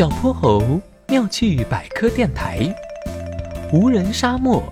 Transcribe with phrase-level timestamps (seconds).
[0.00, 0.62] 小泼猴
[1.08, 2.74] 妙趣百科电台，
[3.70, 4.62] 无人沙漠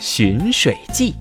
[0.00, 1.14] 寻水记。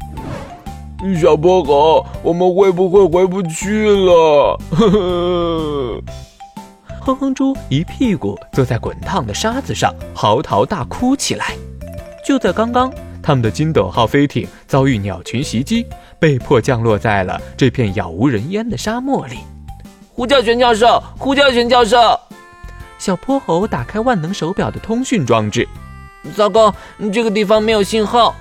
[1.20, 4.58] 小泼猴，我们会不会回不去了？
[4.70, 6.02] 呵呵。
[7.02, 11.54] 哼哼猪一屁股坐在滚烫的沙子上，嚎啕大哭起来。
[12.26, 12.90] 就在刚刚，
[13.22, 15.86] 他们的金斗号飞艇遭遇鸟群袭击，
[16.18, 19.40] 被迫降落在了这片杳无人烟的沙漠里。
[20.14, 21.04] 呼叫全教授！
[21.18, 22.18] 呼叫全教授！
[22.98, 25.68] 小泼猴打开万能手表的通讯装置，
[26.36, 26.74] 糟糕，
[27.14, 28.36] 这个地方没有信号。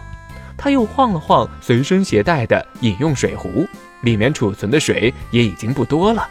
[0.57, 3.67] 他又晃了晃随身携带的饮用水壶，
[4.01, 6.27] 里面储存的水也已经不多了。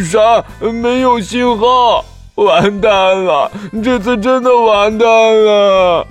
[0.00, 0.44] 啥？
[0.60, 2.04] 没有信号？
[2.34, 2.90] 完蛋
[3.24, 3.50] 了！
[3.82, 5.08] 这次真的完蛋
[5.44, 6.06] 了！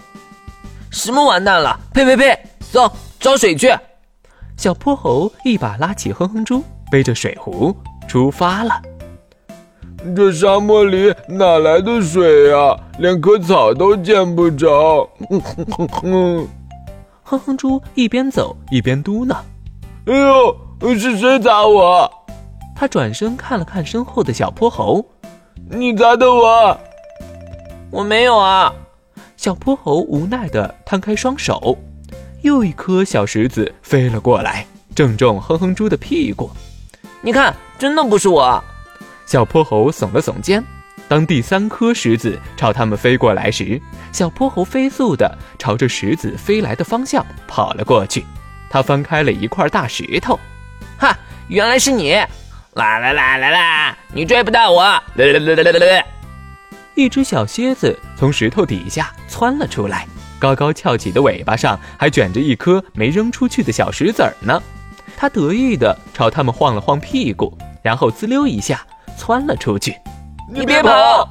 [0.90, 1.80] 什么完蛋了？
[1.94, 2.38] 呸呸呸！
[2.72, 3.74] 走，找水去！
[4.58, 7.76] 小泼猴一把拉起哼哼猪，背着水壶
[8.08, 8.82] 出发了。
[10.16, 12.76] 这沙漠里哪来的水呀？
[13.00, 15.10] 连棵草都见不着。
[17.24, 19.36] 哼哼猪一边走一边嘟囔
[20.08, 20.56] ：“哎呦，
[20.98, 22.10] 是谁砸我？”
[22.76, 25.04] 他转身看了看身后的小泼猴
[25.70, 26.80] ：“你砸的我？
[27.92, 28.74] 我没有啊。”
[29.36, 31.78] 小泼猴无奈地摊开双手，
[32.44, 36.50] 又一颗小石子飞了过来，正中哼哼猪的屁股。
[37.22, 38.64] 你看，真的不是我。
[39.28, 40.64] 小泼猴耸了耸肩。
[41.10, 43.80] 当第三颗石子朝他们飞过来时，
[44.14, 48.26] 小泼猴飞速地朝着石子飞来的方向跑了过去。
[48.70, 50.40] 他翻开了一块大石头。
[50.98, 51.16] 哈，
[51.50, 52.14] 原来是你！
[52.74, 54.82] 啦啦啦啦啦，你追不到我！
[54.82, 56.04] 啦啦啦啦啦啦。
[56.96, 60.08] 一只小蝎子从石头底下窜了出来，
[60.40, 64.62] 高高翘起的尾巴上还卷着一颗没扔出去的小石子儿呢。
[65.18, 68.86] 它得意地朝他们晃了晃屁股，然后滋溜一下
[69.18, 69.94] 窜了出去。
[70.50, 71.28] 你别跑！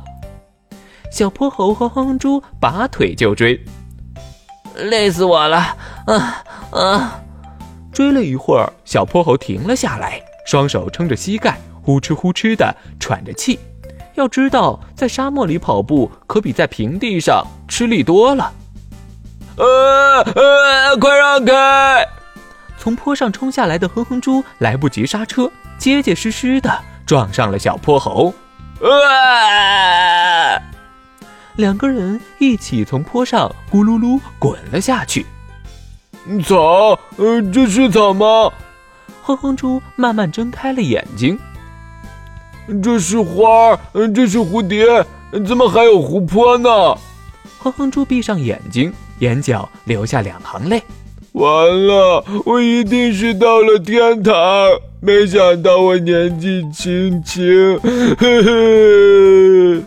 [1.10, 3.58] 小泼猴和哼哼猪拔腿就追，
[4.74, 5.74] 累死我了！
[6.06, 7.20] 啊啊！
[7.92, 13.58] 追了一会儿，小泼猴停了下来，双手撑着膝盖，呼哧呼哧的喘着气。
[14.16, 18.52] 要知道，在沙漠里跑步可比在平地上吃力多了。
[19.56, 22.06] 呃呃，快让开！
[22.76, 28.34] 从坡上冲下来的哼哼猪来不及刹车，结结实实的撞上了小泼猴。
[28.82, 30.60] 啊，
[31.54, 35.24] 两个人一起从坡上咕噜噜滚了下去。
[36.44, 38.52] 草，呃，这是草吗？
[39.22, 41.38] 哼哼猪慢慢睁开了眼睛。
[42.82, 44.84] 这是花儿，这是蝴蝶，
[45.46, 46.68] 怎么还有湖泊呢？
[47.58, 50.82] 哼哼猪闭上眼睛，眼角流下两行泪。
[51.36, 54.34] 完了，我一定是到了天堂。
[55.00, 57.78] 没想到我年纪轻轻，
[58.18, 59.82] 嘿嘿。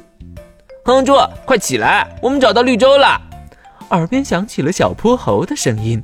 [0.86, 1.16] 哼哼猪，
[1.46, 3.20] 快起来，我们找到绿洲了。
[3.90, 6.04] 耳边响起了小泼猴的声音。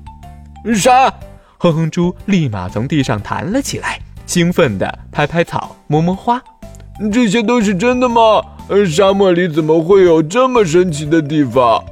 [0.74, 1.14] 啥？
[1.60, 6.42] 哼哼猪立马从地上弹了起来，兴奋地拍拍草，摸摸花。
[7.14, 8.42] 这些都是真的吗？
[8.88, 11.84] 沙漠里怎么会有这么神奇的地方？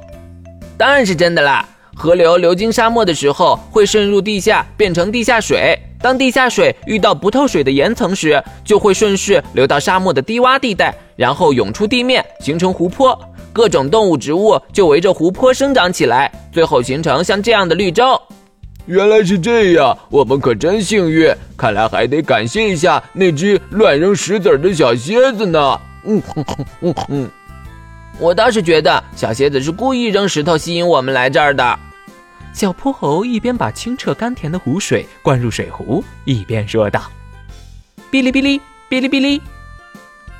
[0.76, 1.64] 当然是真的啦！
[1.96, 5.78] 河流流经沙漠的时候，会渗入地下，变成地下水。
[6.00, 13.18] 当地下水遇到不透水的岩层时，就会顺势流到沙漠的低洼地带，然后涌出地面，形成湖泊。
[13.52, 18.20] 各种动物、植物就围着湖泊生长起来，最后形成像这样的绿洲。
[18.86, 21.32] 原来是这样，我们可真幸运。
[21.56, 25.80] 看来还得感谢一下那只乱扔石子儿的小蝎子呢。
[26.04, 27.30] 嗯哼哼哼哼，
[28.18, 31.78] 我倒是觉得小蝎子是故意扔石头吸引我们来这儿的。
[32.52, 37.10] 小泼猴一边把清澈甘甜的湖水灌入水壶，一边说道
[38.12, 39.42] ：“哔哩哔哩，哔哩哔哩。”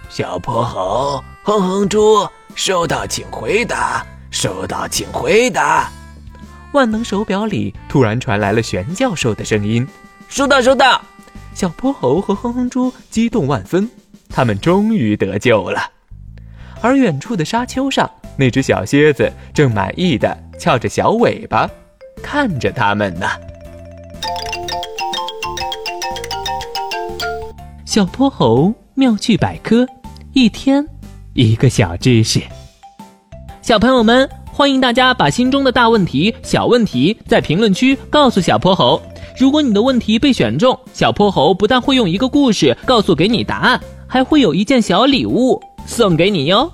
[0.09, 5.91] 小泼猴，哼哼猪，收到请回答，收到请回答。
[6.73, 9.87] 万能手表里突然传来了玄教授的声音
[10.29, 11.03] ：“收到，收到。”
[11.53, 13.91] 小泼猴和哼哼猪激动万分，
[14.29, 15.91] 他们终于得救了。
[16.85, 21.67] 而远处的沙丘上，那只小蝎子正满意的翘着小尾巴，
[22.23, 23.27] 看着他们呢。
[27.87, 29.87] 小泼猴妙趣百科，
[30.35, 30.87] 一天
[31.33, 32.39] 一个小知识。
[33.63, 34.29] 小朋友们。
[34.57, 39.03] 欢迎大家把心中的大问题、小问题在评论区告诉小泼猴。
[39.37, 46.71] 如果你的问题被选中，小泼猴不但会用一个故事告诉给你答案，还会有一件小礼物送给你哟。